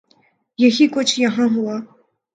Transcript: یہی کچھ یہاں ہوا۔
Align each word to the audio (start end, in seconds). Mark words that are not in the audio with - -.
یہی 0.59 0.85
کچھ 0.87 1.13
یہاں 1.19 1.47
ہوا۔ 1.55 1.75